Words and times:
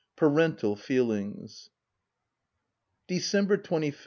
PARENTAL 0.15 0.77
FEELINGS. 0.77 1.69
December 3.07 3.55
25th. 3.57 3.97